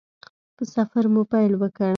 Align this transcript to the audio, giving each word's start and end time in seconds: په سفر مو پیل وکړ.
په 0.55 0.63
سفر 0.73 1.03
مو 1.13 1.21
پیل 1.31 1.51
وکړ. 1.57 1.89